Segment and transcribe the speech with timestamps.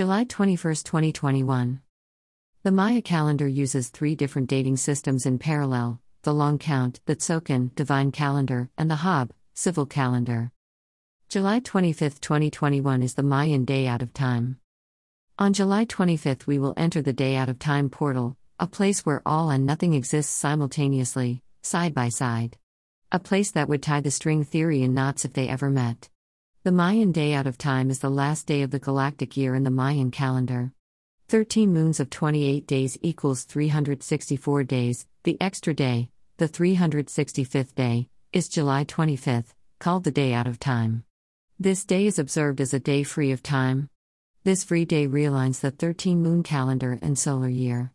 [0.00, 1.82] July 21, 2021.
[2.62, 7.74] The Maya calendar uses three different dating systems in parallel the long count, the Tzolk'in,
[7.74, 10.52] divine calendar, and the Haab, civil calendar.
[11.28, 14.58] July 25, 2021 is the Mayan day out of time.
[15.38, 19.20] On July 25th, we will enter the day out of time portal, a place where
[19.26, 22.56] all and nothing exists simultaneously, side by side.
[23.12, 26.08] A place that would tie the string theory in knots if they ever met.
[26.62, 29.62] The Mayan day out of time is the last day of the galactic year in
[29.62, 30.72] the Mayan calendar.
[31.28, 35.06] 13 moons of 28 days equals 364 days.
[35.22, 41.04] The extra day, the 365th day, is July 25th, called the day out of time.
[41.58, 43.88] This day is observed as a day free of time.
[44.44, 47.90] This free day realigns the 13 moon calendar and solar year.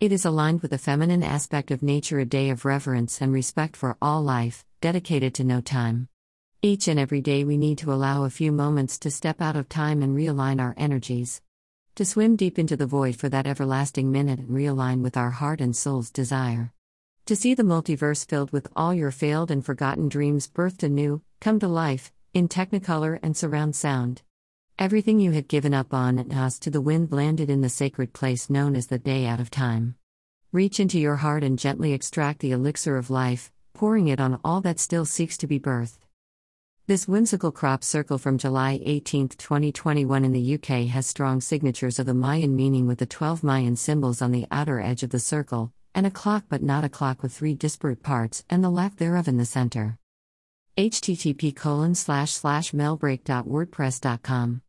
[0.00, 3.74] It is aligned with the feminine aspect of nature, a day of reverence and respect
[3.74, 6.08] for all life, dedicated to no time.
[6.64, 9.68] Each and every day, we need to allow a few moments to step out of
[9.68, 11.42] time and realign our energies.
[11.96, 15.60] To swim deep into the void for that everlasting minute and realign with our heart
[15.60, 16.72] and soul's desire.
[17.26, 21.58] To see the multiverse filled with all your failed and forgotten dreams birthed anew, come
[21.58, 24.22] to life, in technicolor and surround sound.
[24.78, 28.12] Everything you had given up on and tossed to the wind landed in the sacred
[28.12, 29.96] place known as the day out of time.
[30.52, 34.60] Reach into your heart and gently extract the elixir of life, pouring it on all
[34.60, 35.98] that still seeks to be birthed.
[36.88, 42.06] This whimsical crop circle from July 18, 2021 in the UK has strong signatures of
[42.06, 45.72] the Mayan meaning with the 12 Mayan symbols on the outer edge of the circle,
[45.94, 49.28] and a clock but not a clock with three disparate parts and the lack thereof
[49.28, 49.96] in the center.
[50.76, 54.60] Http colon slash slash melbrake.wordpress.com